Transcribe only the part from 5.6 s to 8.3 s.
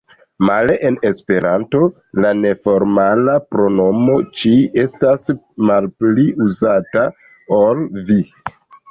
malpli uzata ol „vi“.